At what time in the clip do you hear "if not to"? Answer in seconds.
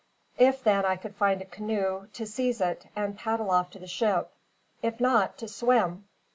4.81-5.47